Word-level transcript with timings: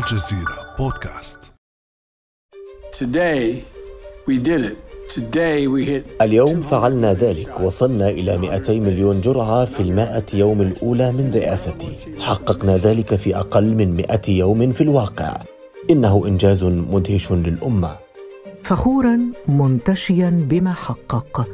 الجزيرة 0.00 0.74
بودكاست. 0.78 1.38
Today 2.92 3.64
we 4.28 4.38
did 4.38 4.62
it. 4.70 4.78
Today 5.14 5.66
we 5.66 5.84
hit 5.84 6.22
اليوم 6.22 6.60
فعلنا 6.60 7.12
ذلك 7.12 7.60
وصلنا 7.60 8.08
إلى 8.08 8.38
200 8.38 8.80
مليون 8.80 9.20
جرعة 9.20 9.64
في 9.64 9.80
المائة 9.80 10.24
يوم 10.34 10.60
الأولى 10.60 11.12
من 11.12 11.30
رئاستي. 11.34 11.96
حققنا 12.18 12.76
ذلك 12.76 13.14
في 13.14 13.36
أقل 13.36 13.74
من 13.74 13.96
100 13.96 14.20
يوم 14.28 14.72
في 14.72 14.80
الواقع. 14.80 15.36
إنه 15.90 16.26
إنجاز 16.26 16.64
مدهش 16.64 17.32
للأمة. 17.32 17.96
فخورا 18.62 19.18
منتشيا 19.48 20.46
بما 20.48 20.72
حقق. 20.72 21.46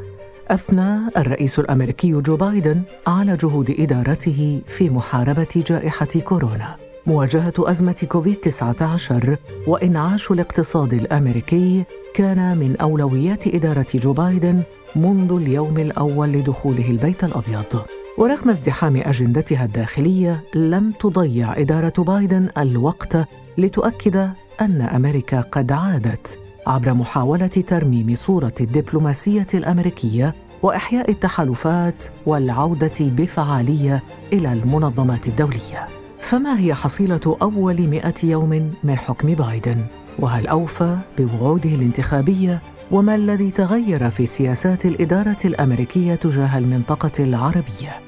أثنى 0.48 0.98
الرئيس 1.16 1.58
الأمريكي 1.58 2.12
جو 2.12 2.36
بايدن 2.36 2.82
على 3.06 3.36
جهود 3.36 3.74
إدارته 3.78 4.60
في 4.68 4.90
محاربة 4.90 5.64
جائحة 5.66 6.20
كورونا. 6.24 6.76
مواجهة 7.06 7.54
أزمة 7.58 8.06
كوفيد 8.08 8.36
19 8.36 9.36
وإنعاش 9.66 10.30
الاقتصاد 10.30 10.92
الأمريكي 10.92 11.84
كان 12.14 12.58
من 12.58 12.76
أولويات 12.76 13.46
إدارة 13.46 13.86
جو 13.94 14.12
بايدن 14.12 14.62
منذ 14.96 15.32
اليوم 15.32 15.78
الأول 15.78 16.28
لدخوله 16.32 16.90
البيت 16.90 17.24
الأبيض. 17.24 17.82
ورغم 18.18 18.50
ازدحام 18.50 18.96
أجندتها 18.96 19.64
الداخلية 19.64 20.44
لم 20.54 20.92
تضيع 21.00 21.58
إدارة 21.58 21.92
بايدن 21.98 22.48
الوقت 22.58 23.16
لتؤكد 23.58 24.30
أن 24.60 24.80
أمريكا 24.80 25.40
قد 25.40 25.72
عادت 25.72 26.38
عبر 26.66 26.94
محاولة 26.94 27.46
ترميم 27.46 28.14
صورة 28.14 28.54
الدبلوماسية 28.60 29.46
الأمريكية 29.54 30.34
وإحياء 30.62 31.10
التحالفات 31.10 32.04
والعودة 32.26 32.92
بفعالية 33.00 34.02
إلى 34.32 34.52
المنظمات 34.52 35.26
الدولية. 35.26 36.05
فما 36.26 36.60
هي 36.60 36.74
حصيلة 36.74 37.36
أول 37.42 37.86
مئة 37.86 38.14
يوم 38.22 38.74
من 38.84 38.98
حكم 38.98 39.34
بايدن؟ 39.34 39.84
وهل 40.18 40.46
أوفى 40.46 40.98
بوعوده 41.18 41.70
الانتخابية؟ 41.70 42.62
وما 42.90 43.14
الذي 43.14 43.50
تغير 43.50 44.10
في 44.10 44.26
سياسات 44.26 44.86
الإدارة 44.86 45.36
الأمريكية 45.44 46.14
تجاه 46.14 46.58
المنطقة 46.58 47.24
العربية؟ 47.24 48.00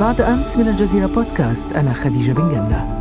بعد 0.00 0.20
أمس 0.20 0.56
من 0.56 0.68
الجزيرة 0.68 1.06
بودكاست 1.06 1.72
أنا 1.72 1.92
خديجة 1.92 2.32
بن 2.32 2.48
جنه 2.48 2.96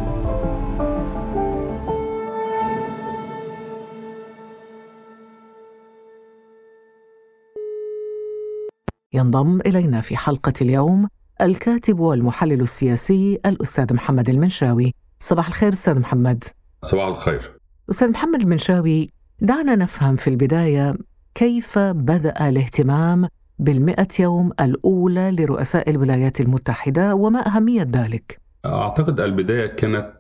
ينضم 9.14 9.62
إلينا 9.62 10.02
في 10.02 10.18
حلقة 10.18 10.54
اليوم 10.62 11.08
الكاتب 11.42 12.00
والمحلل 12.00 12.62
السياسي 12.62 13.40
الأستاذ 13.46 13.94
محمد 13.94 14.30
المنشاوي. 14.30 14.94
صباح 15.20 15.48
الخير 15.48 15.74
أستاذ 15.74 16.00
محمد. 16.00 16.44
صباح 16.82 17.08
الخير. 17.08 17.60
أستاذ 17.90 18.10
محمد 18.10 18.42
المنشاوي 18.42 19.10
دعنا 19.40 19.76
نفهم 19.76 20.16
في 20.16 20.30
البداية 20.30 20.96
كيف 21.36 21.80
بدأ 21.80 22.50
الاهتمام 22.50 23.28
بالمئة 23.60 24.08
يوم 24.20 24.52
الأولى 24.60 25.32
لرؤساء 25.32 25.90
الولايات 25.90 26.42
المتحدة 26.42 27.16
وما 27.16 27.48
أهمية 27.48 27.88
ذلك؟ 27.92 28.45
أعتقد 28.66 29.20
البداية 29.20 29.66
كانت 29.66 30.12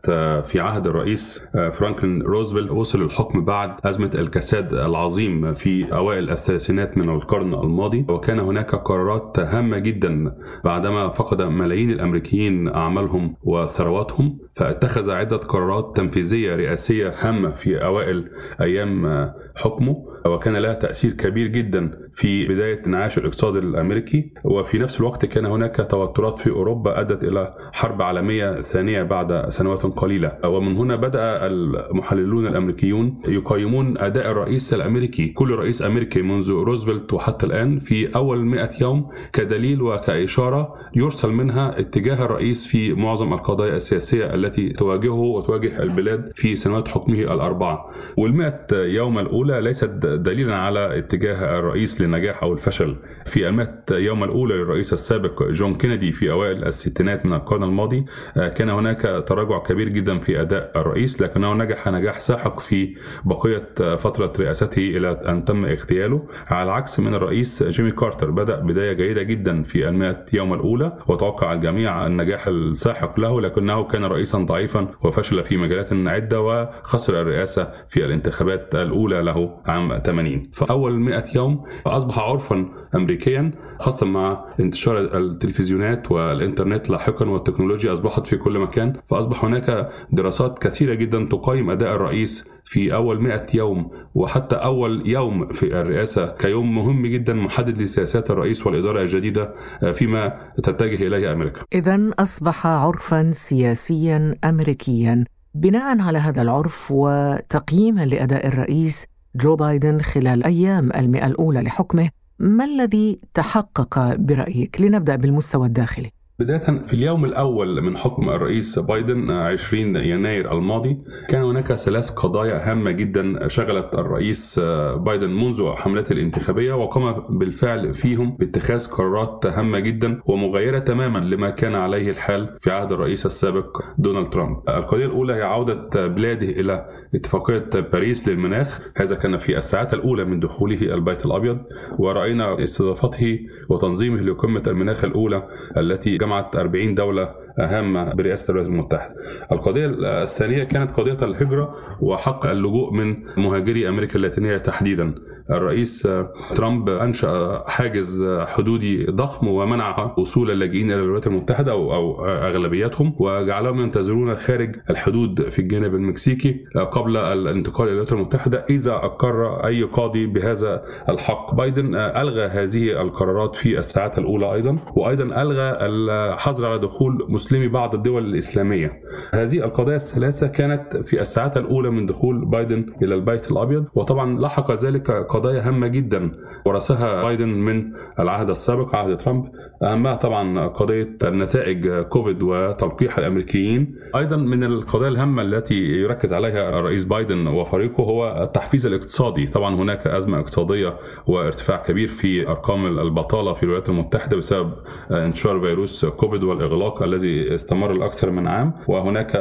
في 0.46 0.60
عهد 0.60 0.88
الرئيس 0.88 1.44
فرانكلين 1.54 2.22
روزفلت 2.22 2.72
وصل 2.72 3.02
الحكم 3.02 3.46
بعد 3.46 3.76
أزمة 3.86 4.12
الكساد 4.16 4.74
العظيم 4.74 5.54
في 5.54 5.94
أوائل 5.94 6.30
الثلاثينات 6.30 6.98
من 6.98 7.10
القرن 7.10 7.54
الماضي. 7.54 8.06
وكان 8.10 8.40
هناك 8.40 8.76
قرارات 8.76 9.40
هامة 9.40 9.78
جدا 9.78 10.36
بعدما 10.64 11.08
فقد 11.08 11.42
ملايين 11.42 11.90
الأمريكيين 11.92 12.68
أعمالهم 12.68 13.36
وثرواتهم. 13.44 14.40
فاتخذ 14.54 15.12
عدة 15.12 15.38
قرارات 15.38 15.98
تنفيذية 15.98 16.56
رئاسية 16.56 17.14
هامة 17.20 17.50
في 17.50 17.86
أوائل 17.86 18.30
أيام 18.62 19.32
حكمه. 19.56 20.15
وكان 20.26 20.58
لها 20.58 20.74
تأثير 20.74 21.12
كبير 21.12 21.48
جدا 21.48 21.92
في 22.14 22.48
بداية 22.48 22.82
انعاش 22.88 23.18
الاقتصاد 23.18 23.56
الأمريكي 23.56 24.32
وفي 24.44 24.78
نفس 24.78 25.00
الوقت 25.00 25.26
كان 25.26 25.46
هناك 25.46 25.88
توترات 25.90 26.40
في 26.40 26.50
أوروبا 26.50 27.00
أدت 27.00 27.24
إلى 27.24 27.54
حرب 27.74 28.02
عالمية 28.02 28.62
ثانية 28.62 29.04
بعد 29.04 29.50
سنوات 29.50 29.84
قليلة. 29.84 30.38
ومن 30.46 30.76
هنا 30.76 30.96
بدأ 30.96 31.46
المحللون 31.48 32.48
الأمريكيون 32.48 33.22
يقيمون 33.28 33.98
أداء 33.98 34.32
الرئيس 34.32 34.74
الأمريكي. 34.74 35.28
كل 35.28 35.52
رئيس 35.52 35.82
أمريكي 35.82 36.22
منذ 36.22 36.52
روزفلت 36.52 37.14
وحتى 37.14 37.46
الآن 37.46 37.80
في 37.80 38.16
أول 38.16 38.46
100 38.46 38.70
يوم 38.82 39.10
كدليل 39.34 39.82
وكإشارة 39.82 40.76
يرسل 40.96 41.30
منها 41.32 41.80
اتجاه 41.80 42.26
الرئيس 42.26 42.68
في 42.68 42.94
معظم 42.94 43.34
القضايا 43.34 43.76
السياسية 43.76 44.36
التي 44.36 44.70
تواجهه 44.70 45.20
وتواجه 45.20 45.84
البلاد 45.84 46.32
في 46.36 46.56
سنوات 46.56 46.88
حكمه 46.88 47.20
الأربعة. 47.20 47.90
والمئة 48.18 48.68
يوم 48.72 49.20
الأولى 49.20 49.62
ليست 49.62 49.90
دليلا 50.16 50.56
على 50.56 50.98
اتجاه 50.98 51.60
الرئيس 51.60 52.02
للنجاح 52.02 52.44
أو 52.44 52.54
الفشل. 52.54 52.96
في 53.26 53.48
المئة 53.50 53.76
يوم 53.92 54.24
الأولى 54.24 54.56
للرئيس 54.56 54.94
السابق 54.94 55.44
جون 55.44 55.76
كينيدي 55.76 56.12
في 56.12 56.32
أوائل 56.32 56.64
الستينات 56.64 57.26
من 57.26 57.34
القرن 57.34 57.64
الماضي 57.64 58.06
كان 58.36 58.70
هناك 58.70 59.24
تراجع 59.28 59.60
كبير 59.60 59.90
جدا 59.90 60.20
في 60.20 60.42
أداء 60.42 60.72
الرئيس 60.76 61.22
لكنه 61.22 61.54
نجح 61.54 61.88
نجاح 61.88 62.20
ساحق 62.20 62.60
في 62.60 62.96
بقية 63.26 63.96
فترة 63.96 64.34
رئاسته 64.40 64.80
إلى 64.98 65.12
أن 65.12 65.46
تم 65.46 65.66
اغتياله 65.66 66.28
على 66.48 66.64
العكس 66.64 67.00
من 67.00 67.16
الرئيس 67.16 67.64
جيمي 67.64 67.92
كارتر 67.92 68.32
بدأ 68.32 68.60
بداية 68.60 68.94
جيدة 68.94 69.24
جدا 69.24 69.64
في 69.64 69.90
المئة 69.90 70.26
يوم 70.34 70.54
الأولى 70.54 70.98
وتوقع 71.08 71.54
الجميع 71.54 72.06
النجاح 72.08 72.48
الساحق 72.48 73.20
له 73.20 73.42
لكنه 73.42 73.84
كان 73.84 74.06
رئيسا 74.06 74.38
ضعيفا 74.38 74.88
وفشل 75.04 75.44
في 75.44 75.58
مجالات 75.58 75.94
عدة 75.94 76.42
وخسر 76.42 77.22
الرئاسة 77.22 77.72
في 77.88 78.06
الانتخابات 78.06 78.76
الأولى 78.76 79.22
له 79.22 79.58
عام 79.66 79.92
80 80.06 80.50
فأول 80.54 81.00
100 81.00 81.24
يوم 81.36 81.64
أصبح 81.88 82.20
عرفا 82.20 82.66
أمريكيا 82.96 83.52
خاصة 83.80 84.06
مع 84.06 84.46
انتشار 84.60 84.98
التلفزيونات 85.18 86.12
والإنترنت 86.12 86.90
لاحقا 86.90 87.30
والتكنولوجيا 87.30 87.94
أصبحت 87.94 88.28
في 88.28 88.38
كل 88.38 88.60
مكان. 88.60 88.94
فأصبح 89.06 89.46
هناك 89.46 89.90
دراسات 90.12 90.60
كثيرة 90.60 90.94
جدا 90.94 91.28
تقيم 91.32 91.70
أداء 91.72 91.96
الرئيس 91.96 92.50
في 92.66 92.94
أول 92.96 93.22
100 93.22 93.46
يوم 93.54 93.92
وحتى 94.16 94.56
أول 94.56 95.04
يوم 95.06 95.48
في 95.48 95.82
الرئاسة 95.82 96.28
كيوم 96.28 96.76
مهم 96.76 97.08
جدا 97.08 97.34
محدد 97.34 97.78
لسياسات 97.82 98.32
الرئيس 98.32 98.68
والإدارة 98.68 99.02
الجديدة 99.02 99.54
فيما 99.94 100.34
تتجه 100.64 101.08
إليه 101.08 101.32
أمريكا. 101.32 101.62
إذا 101.74 102.12
أصبح 102.20 102.68
عرفا 102.68 103.32
سياسيا 103.32 104.36
أمريكيا. 104.44 105.24
بناء 105.56 106.02
على 106.02 106.18
هذا 106.18 106.42
العرف 106.42 106.88
وتقييما 106.92 108.06
لأداء 108.06 108.48
الرئيس 108.48 109.08
جو 109.36 109.56
بايدن 109.56 110.02
خلال 110.02 110.44
أيام 110.44 110.92
المئة 110.92 111.28
الأولى 111.28 111.62
لحكمه 111.62 112.10
ما 112.40 112.66
الذي 112.66 113.20
تحقق 113.34 114.16
برأيك؟ 114.16 114.82
لنبدأ 114.82 115.16
بالمستوى 115.16 115.68
الداخلي 115.68 116.12
بداية 116.40 116.84
في 116.86 116.94
اليوم 116.94 117.26
الأول 117.26 117.82
من 117.82 117.98
حكم 117.98 118.30
الرئيس 118.30 118.80
بايدن 118.80 119.32
20 119.32 119.96
يناير 119.96 120.52
الماضي 120.52 120.98
كان 121.30 121.42
هناك 121.42 121.74
ثلاث 121.74 122.10
قضايا 122.10 122.72
هامة 122.72 122.92
جدا 122.92 123.48
شغلت 123.48 123.94
الرئيس 123.94 124.60
بايدن 124.98 125.30
منذ 125.30 125.72
حملته 125.76 126.14
الانتخابية 126.14 126.74
وقام 126.74 127.38
بالفعل 127.40 127.94
فيهم 127.94 128.38
باتخاذ 128.40 128.88
قرارات 128.88 129.46
هامة 129.46 129.80
جدا 129.80 130.22
ومغايرة 130.26 130.80
تماما 130.80 131.20
لما 131.20 131.50
كان 131.50 131.76
عليه 131.76 132.10
الحال 132.12 132.56
في 132.60 132.72
عهد 132.72 132.92
الرئيس 132.92 133.26
السابق 133.26 133.82
دونالد 133.98 134.30
ترامب. 134.30 134.58
القضية 134.70 135.06
الأولى 135.06 135.34
هي 135.34 135.42
عودة 135.42 136.08
بلاده 136.08 136.50
إلى 136.50 136.86
اتفاقية 137.16 137.70
باريس 137.92 138.28
للمناخ. 138.28 138.80
هذا 138.98 139.16
كان 139.16 139.38
في 139.38 139.58
الساعات 139.58 139.94
الأولى 139.94 140.26
من 140.26 140.40
دخوله 140.40 140.82
البيت 140.94 141.26
الأبيض 141.26 141.58
ورأينا 142.00 142.64
استضافته 142.64 143.40
وتنظيمه 143.70 144.22
لقمة 144.22 144.64
المناخ 144.68 145.04
الأولى 145.04 145.48
التي 145.78 146.18
جمعت 146.26 146.56
40 146.56 146.96
دولة 146.96 147.36
هامة 147.60 148.14
برئاسة 148.14 148.52
الولايات 148.52 148.72
المتحدة. 148.72 149.16
القضية 149.52 149.86
الثانية 150.24 150.64
كانت 150.64 150.92
قضية 150.92 151.26
الهجرة 151.26 151.76
وحق 152.02 152.46
اللجوء 152.46 152.94
من 152.94 153.16
مهاجري 153.38 153.90
أمريكا 153.90 154.16
اللاتينية 154.16 154.58
تحديدا. 154.58 155.16
الرئيس 155.52 156.08
ترامب 156.56 156.90
أنشأ 156.90 157.64
حاجز 157.68 158.26
حدودي 158.48 159.06
ضخم 159.06 159.48
ومنع 159.48 160.14
وصول 160.18 160.52
اللاجئين 160.52 160.92
إلى 160.92 161.02
الولايات 161.02 161.28
المتحدة 161.28 161.72
أو, 161.72 161.94
أو 161.96 162.26
أغلبيتهم 162.26 163.16
وجعلهم 163.20 163.82
ينتظرون 163.82 164.36
خارج 164.36 164.76
الحدود 164.90 165.42
في 165.42 165.60
الجانب 165.60 165.96
المكسيكي 165.96 166.66
قبل 166.92 167.18
الانتقال 167.18 167.88
إلى 167.88 167.92
الولايات 167.92 168.14
المتحدة 168.14 168.66
إذا 168.70 168.94
أقر 168.94 169.66
أي 169.66 169.84
قاضي 169.84 170.26
بهذا 170.26 170.84
الحق. 171.10 171.56
بايدن 171.56 171.96
ألغى 171.96 172.46
هذه 172.46 173.02
القرارات 173.02 173.56
في 173.56 173.80
الساعات 173.80 174.18
الأولى 174.18 174.54
أيضا 174.54 174.78
وأيضا 174.96 175.42
ألغى 175.42 175.78
الحظر 175.86 176.66
على 176.66 176.80
دخول 176.80 177.26
مسلمي 177.30 177.68
بعض 177.68 177.96
الدول 177.96 178.26
الإسلامية. 178.26 179.02
هذه 179.34 179.58
القضايا 179.58 179.96
الثلاثة 179.96 180.48
كانت 180.48 180.98
في 180.98 181.22
الساعات 181.22 181.58
الأولى 181.58 181.90
من 181.90 182.06
دخول 182.06 182.46
بايدن 182.46 182.86
إلى 183.02 183.16
البيت 183.16 183.52
الأبيض 183.52 183.86
وطبعا 183.96 184.40
لحق 184.40 184.72
ذلك 184.72 185.28
قضايا 185.36 185.68
هامة 185.68 185.88
جدا 185.88 186.32
ورثها 186.66 187.24
بايدن 187.24 187.50
من 187.50 187.92
العهد 188.20 188.50
السابق 188.50 188.96
عهد 188.96 189.18
ترامب. 189.18 189.46
أهمها 189.84 190.16
طبعا 190.16 190.68
قضية 190.68 191.18
نتائج 191.24 191.88
كوفيد 191.90 192.42
وتلقيح 192.44 193.18
الأمريكيين. 193.18 193.96
أيضا 194.16 194.38
من 194.38 194.64
القضايا 194.64 195.10
الهامة 195.10 195.42
التي 195.42 195.76
يركز 195.76 196.34
عليها 196.34 196.80
الرئيس 196.80 197.04
بايدن 197.04 197.48
وفريقه 197.48 198.04
هو 198.04 198.44
التحفيز 198.44 198.86
الاقتصادي. 198.86 199.46
طبعا 199.48 199.76
هناك 199.76 200.08
أزمة 200.08 200.40
اقتصادية 200.40 200.96
وارتفاع 201.28 201.78
كبير 201.78 202.08
في 202.08 202.48
أرقام 202.48 203.00
البطالة 203.00 203.54
في 203.54 203.64
الولايات 203.64 203.90
المتحدة 203.90 204.38
بسبب 204.38 204.72
انتشار 205.12 205.60
فيروس 205.60 206.06
كوفيد 206.06 206.44
والإغلاق 206.44 207.04
الذي 207.04 207.56
استمر 207.56 207.92
لأكثر 207.92 208.30
من 208.30 208.48
عام. 208.48 208.74
وهناك 208.88 209.32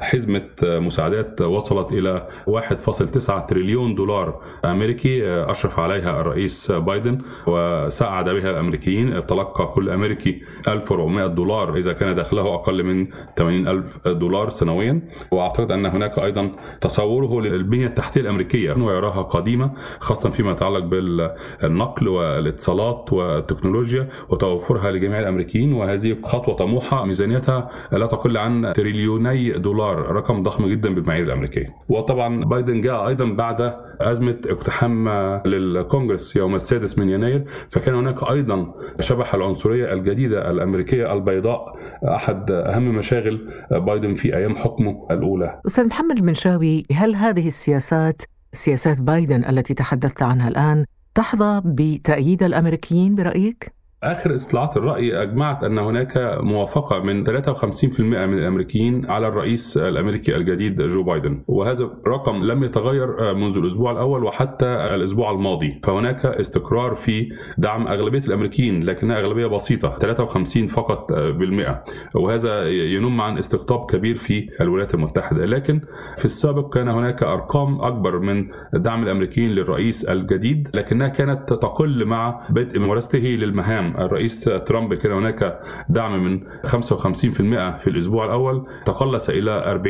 حزمة 0.00 0.48
مساعدات 0.62 1.42
وصلت 1.42 1.92
إلى 1.92 2.28
1.9 2.46 3.46
تريليون 3.46 3.94
دولار 3.94 4.40
أمريكي. 4.64 5.29
أشرف 5.30 5.80
عليها 5.80 6.20
الرئيس 6.20 6.72
بايدن 6.72 7.18
وساعد 7.46 8.28
بها 8.28 8.50
الأمريكيين. 8.50 9.26
تلقى 9.26 9.66
كل 9.66 9.90
أمريكي 9.90 10.42
1400 10.68 11.26
دولار 11.26 11.76
إذا 11.76 11.92
كان 11.92 12.14
دخله 12.14 12.54
أقل 12.54 12.84
من 12.84 13.06
80 13.36 13.68
ألف 13.68 14.08
دولار 14.08 14.50
سنويا. 14.50 15.02
وأعتقد 15.30 15.72
أن 15.72 15.86
هناك 15.86 16.18
أيضا 16.18 16.50
تصوره 16.80 17.40
للبنية 17.40 17.86
التحتية 17.86 18.20
الأمريكية. 18.20 18.72
ويراها 18.72 19.22
قديمة 19.22 19.72
خاصة 20.00 20.30
فيما 20.30 20.52
يتعلق 20.52 20.84
بالنقل 20.84 22.08
والاتصالات 22.08 23.12
والتكنولوجيا 23.12 24.08
وتوفرها 24.28 24.90
لجميع 24.90 25.20
الأمريكيين. 25.20 25.72
وهذه 25.72 26.16
خطوة 26.24 26.54
طموحة 26.54 27.04
ميزانيتها 27.04 27.70
لا 27.92 28.06
تقل 28.06 28.36
عن 28.36 28.72
تريليوني 28.74 29.50
دولار 29.50 30.12
رقم 30.12 30.42
ضخم 30.42 30.66
جدا 30.66 30.94
بالمعايير 30.94 31.24
الأمريكية. 31.26 31.74
وطبعا 31.88 32.44
بايدن 32.44 32.80
جاء 32.80 33.08
أيضا 33.08 33.24
بعد 33.24 33.89
أزمة 34.00 34.38
اقتحام 34.46 35.08
للكونغرس 35.46 36.36
يوم 36.36 36.54
السادس 36.54 36.98
من 36.98 37.08
يناير 37.08 37.44
فكان 37.70 37.94
هناك 37.94 38.30
أيضا 38.30 38.74
شبح 39.00 39.34
العنصرية 39.34 39.92
الجديدة 39.92 40.50
الأمريكية 40.50 41.12
البيضاء 41.12 41.78
أحد 42.04 42.50
أهم 42.50 42.94
مشاغل 42.94 43.48
بايدن 43.70 44.14
في 44.14 44.36
أيام 44.36 44.56
حكمه 44.56 45.06
الأولى 45.10 45.60
أستاذ 45.66 45.86
محمد 45.86 46.18
المنشاوي 46.18 46.84
هل 46.92 47.14
هذه 47.14 47.48
السياسات 47.48 48.22
سياسات 48.52 49.00
بايدن 49.00 49.44
التي 49.44 49.74
تحدثت 49.74 50.22
عنها 50.22 50.48
الآن 50.48 50.84
تحظى 51.14 51.62
بتأييد 51.64 52.42
الأمريكيين 52.42 53.14
برأيك؟ 53.14 53.72
آخر 54.02 54.34
استطلاعات 54.34 54.76
الرأي 54.76 55.22
أجمعت 55.22 55.64
أن 55.64 55.78
هناك 55.78 56.38
موافقة 56.40 56.98
من 57.02 57.24
53% 57.24 58.00
من 58.00 58.38
الأمريكيين 58.38 59.10
على 59.10 59.28
الرئيس 59.28 59.76
الأمريكي 59.76 60.36
الجديد 60.36 60.82
جو 60.82 61.02
بايدن. 61.02 61.42
وهذا 61.48 61.84
الرقم 61.84 62.36
لم 62.44 62.64
يتغير 62.64 63.34
منذ 63.34 63.56
الأسبوع 63.58 63.92
الأول 63.92 64.24
وحتى 64.24 64.66
الأسبوع 64.66 65.30
الماضي. 65.30 65.80
فهناك 65.84 66.26
استقرار 66.26 66.94
في 66.94 67.28
دعم 67.58 67.88
أغلبية 67.88 68.18
الأمريكيين 68.18 68.84
لكنها 68.84 69.20
أغلبية 69.20 69.46
بسيطة 69.46 69.98
53 69.98 70.66
فقط 70.66 71.12
بالمئة. 71.12 71.84
وهذا 72.14 72.68
ينم 72.68 73.20
عن 73.20 73.38
استقطاب 73.38 73.90
كبير 73.90 74.16
في 74.16 74.48
الولايات 74.60 74.94
المتحدة. 74.94 75.46
لكن 75.46 75.80
في 76.16 76.24
السابق 76.24 76.74
كان 76.74 76.88
هناك 76.88 77.22
أرقام 77.22 77.80
أكبر 77.80 78.18
من 78.18 78.48
دعم 78.72 79.02
الأمريكيين 79.02 79.50
للرئيس 79.50 80.04
الجديد 80.04 80.68
لكنها 80.74 81.08
كانت 81.08 81.48
تقل 81.48 82.04
مع 82.04 82.46
بدء 82.50 82.78
ممارسته 82.78 83.18
للمهام. 83.18 83.89
الرئيس 83.98 84.44
ترامب 84.44 84.94
كان 84.94 85.12
هناك 85.12 85.60
دعم 85.88 86.24
من 86.24 86.40
55% 86.66 87.76
في 87.78 87.86
الأسبوع 87.86 88.24
الأول 88.24 88.66
تقلص 88.86 89.30
إلى 89.30 89.80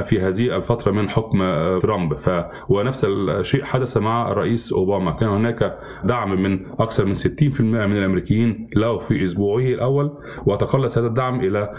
40% 0.00 0.02
في 0.02 0.20
هذه 0.20 0.56
الفترة 0.56 0.92
من 0.92 1.08
حكم 1.08 1.38
ترامب. 1.78 2.14
ف 2.14 2.30
ونفس 2.68 3.04
الشيء 3.04 3.64
حدث 3.64 3.96
مع 3.96 4.32
الرئيس 4.32 4.72
أوباما. 4.72 5.10
كان 5.10 5.28
هناك 5.28 5.78
دعم 6.04 6.42
من 6.42 6.60
أكثر 6.80 7.04
من 7.04 7.14
60% 7.14 7.60
من 7.60 7.96
الأمريكيين 7.96 8.68
له 8.76 8.98
في 8.98 9.24
أسبوعه 9.24 9.62
الأول 9.64 10.12
وتقلص 10.46 10.98
هذا 10.98 11.06
الدعم 11.06 11.40
إلى 11.40 11.72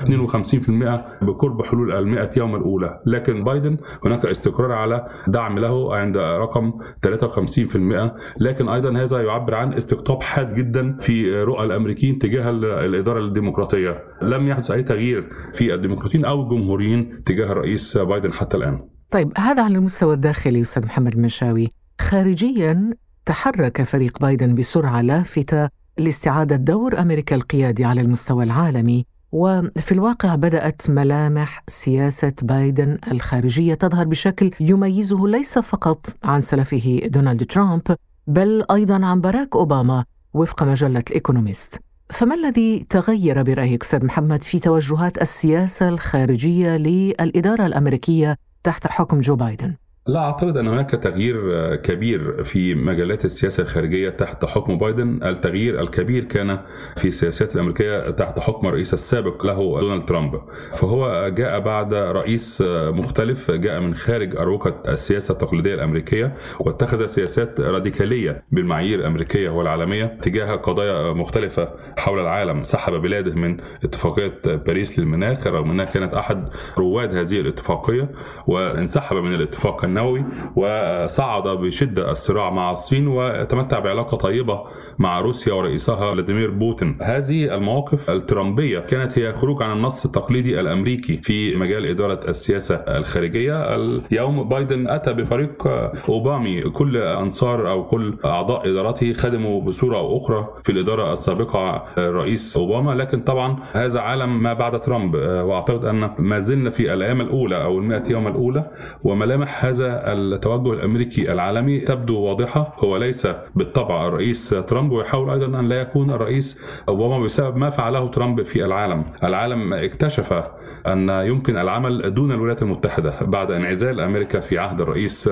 52% 1.21 1.25
بقرب 1.25 1.61
حلول 1.61 1.91
ال 1.91 2.07
100 2.07 2.29
يوم 2.37 2.55
الأولى. 2.55 2.99
لكن 3.05 3.43
بايدن 3.43 3.77
هناك 4.05 4.25
استقرار 4.25 4.71
على 4.71 5.07
دعم 5.27 5.59
له 5.59 5.95
عند 5.95 6.17
رقم 6.17 6.73
53% 7.07 8.11
لكن 8.39 8.69
أيضا 8.69 8.97
هذا 8.97 9.21
يعبر 9.21 9.55
عن 9.55 9.73
استقطاب 9.73 10.23
حاد 10.23 10.55
جدا 10.55 10.97
في 10.99 11.43
رؤى 11.43 11.65
الأمريكيين 11.67 12.19
تجاه 12.19 12.49
الإدارة 12.85 13.19
الديمقراطية. 13.19 14.03
لم 14.21 14.47
يحدث 14.47 14.71
أي 14.71 14.83
تغيير 14.83 15.29
في 15.53 15.73
الديمقراطيين 15.73 16.25
أو 16.25 16.41
الجمهوريين 16.41 17.23
تجاه 17.23 17.51
الرئيس 17.51 17.97
بايدن 17.97 18.33
حتى 18.33 18.57
الآن. 18.57 18.79
طيب 19.11 19.31
هذا 19.37 19.63
على 19.63 19.77
المستوى 19.77 20.13
الداخلي 20.13 20.61
أستاذ 20.61 20.85
محمد 20.85 21.13
المشاوي 21.13 21.69
خارجيا 22.01 22.93
تحرك 23.25 23.83
فريق 23.83 24.19
بايدن 24.19 24.55
بسرعة 24.55 25.01
لافتة 25.01 25.69
لاستعادة 25.97 26.55
دور 26.55 26.99
أمريكا 26.99 27.35
القيادي 27.35 27.85
على 27.85 28.01
المستوى 28.01 28.43
العالمي 28.43 29.05
وفي 29.31 29.91
الواقع 29.91 30.35
بدأت 30.35 30.89
ملامح 30.89 31.63
سياسة 31.67 32.33
بايدن 32.41 32.97
الخارجية 33.11 33.73
تظهر 33.73 34.05
بشكل 34.05 34.51
يميزه 34.59 35.27
ليس 35.27 35.59
فقط 35.59 36.15
عن 36.23 36.41
سلفه 36.41 37.01
دونالد 37.05 37.45
ترامب 37.45 37.81
بل 38.27 38.63
أيضا 38.71 39.05
عن 39.05 39.21
باراك 39.21 39.55
أوباما. 39.55 40.05
وفق 40.37 40.63
مجلة 40.63 41.03
الإيكونوميست 41.09 41.79
فما 42.09 42.35
الذي 42.35 42.85
تغير 42.89 43.43
برأيك 43.43 43.83
أستاذ 43.83 44.05
محمد 44.05 44.43
في 44.43 44.59
توجهات 44.59 45.21
السياسة 45.21 45.89
الخارجية 45.89 46.77
للإدارة 46.77 47.65
الأمريكية 47.65 48.37
تحت 48.63 48.87
حكم 48.87 49.21
جو 49.21 49.35
بايدن؟ 49.35 49.75
لا 50.07 50.19
أعتقد 50.19 50.57
أن 50.57 50.67
هناك 50.67 50.89
تغيير 50.91 51.75
كبير 51.75 52.43
في 52.43 52.75
مجالات 52.75 53.25
السياسة 53.25 53.63
الخارجية 53.63 54.09
تحت 54.09 54.45
حكم 54.45 54.77
بايدن، 54.77 55.19
التغيير 55.23 55.81
الكبير 55.81 56.23
كان 56.23 56.59
في 56.97 57.07
السياسات 57.07 57.55
الأمريكية 57.55 58.09
تحت 58.09 58.39
حكم 58.39 58.67
الرئيس 58.67 58.93
السابق 58.93 59.45
له 59.45 59.79
دونالد 59.79 60.05
ترامب، 60.05 60.41
فهو 60.73 61.29
جاء 61.29 61.59
بعد 61.59 61.93
رئيس 61.93 62.63
مختلف 62.67 63.51
جاء 63.51 63.79
من 63.79 63.95
خارج 63.95 64.37
أروقة 64.37 64.83
السياسة 64.87 65.31
التقليدية 65.31 65.73
الأمريكية 65.73 66.37
واتخذ 66.59 67.05
سياسات 67.05 67.59
راديكالية 67.61 68.43
بالمعايير 68.51 68.99
الأمريكية 68.99 69.49
والعالمية 69.49 70.05
تجاه 70.21 70.55
قضايا 70.55 71.13
مختلفة 71.13 71.69
حول 71.97 72.19
العالم، 72.19 72.63
سحب 72.63 72.93
بلاده 72.93 73.35
من 73.35 73.57
اتفاقية 73.83 74.39
باريس 74.45 74.99
للمناخ 74.99 75.47
رغم 75.47 75.71
أنها 75.71 75.85
كانت 75.85 76.13
أحد 76.13 76.49
رواد 76.77 77.15
هذه 77.15 77.39
الاتفاقية 77.39 78.11
وانسحب 78.47 79.17
من 79.17 79.33
الاتفاق 79.33 79.85
النووي 79.97 80.25
وصعد 80.55 81.47
بشدة 81.47 82.11
الصراع 82.11 82.49
مع 82.49 82.71
الصين 82.71 83.07
وتمتع 83.07 83.79
بعلاقة 83.79 84.17
طيبة 84.17 84.63
مع 84.99 85.19
روسيا 85.21 85.53
ورئيسها 85.53 86.11
فلاديمير 86.13 86.51
بوتين. 86.51 86.97
هذه 87.01 87.55
المواقف 87.55 88.09
الترامبية 88.11 88.79
كانت 88.79 89.19
هي 89.19 89.33
خروج 89.33 89.63
عن 89.63 89.77
النص 89.77 90.05
التقليدي 90.05 90.59
الأمريكي 90.59 91.17
في 91.17 91.55
مجال 91.55 91.85
إدارة 91.85 92.19
السياسة 92.29 92.75
الخارجية. 92.75 93.75
اليوم 93.75 94.49
بايدن 94.49 94.87
أتى 94.87 95.13
بفريق 95.13 95.67
أوبامي 96.09 96.61
كل 96.61 96.97
أنصار 96.97 97.71
أو 97.71 97.83
كل 97.83 98.13
أعضاء 98.25 98.71
إدارته 98.71 99.13
خدموا 99.13 99.61
بصورة 99.61 99.97
أو 99.97 100.17
أخرى 100.17 100.47
في 100.63 100.71
الإدارة 100.71 101.13
السابقة 101.13 101.83
الرئيس 101.97 102.57
أوباما 102.57 102.91
لكن 102.91 103.21
طبعا 103.21 103.55
هذا 103.73 103.99
عالم 103.99 104.43
ما 104.43 104.53
بعد 104.53 104.81
ترامب 104.81 105.15
وأعتقد 105.15 105.85
أن 105.85 106.09
ما 106.19 106.39
زلنا 106.39 106.69
في 106.69 106.93
الأيام 106.93 107.21
الأولى 107.21 107.63
أو 107.63 107.79
ال 107.79 108.03
يوم 108.11 108.27
الأولى 108.27 108.71
وملامح 109.03 109.65
هذا 109.65 110.13
التوجه 110.13 110.73
الأمريكي 110.73 111.31
العالمي 111.33 111.79
تبدو 111.79 112.19
واضحة 112.19 112.75
هو 112.79 112.97
ليس 112.97 113.27
بالطبع 113.55 114.07
الرئيس 114.07 114.49
ترامب 114.49 114.86
ويحاول 114.91 115.29
أيضا 115.29 115.59
أن 115.59 115.69
لا 115.69 115.81
يكون 115.81 116.11
الرئيس 116.11 116.61
أوباما 116.89 117.23
بسبب 117.23 117.57
ما 117.57 117.69
فعله 117.69 118.07
ترامب 118.07 118.43
في 118.43 118.65
العالم، 118.65 119.03
العالم 119.23 119.73
اكتشف 119.73 120.43
أن 120.87 121.09
يمكن 121.09 121.57
العمل 121.57 122.13
دون 122.13 122.31
الولايات 122.31 122.61
المتحدة 122.61 123.13
بعد 123.21 123.51
انعزال 123.51 123.99
أمريكا 123.99 124.39
في 124.39 124.57
عهد 124.57 124.81
الرئيس 124.81 125.29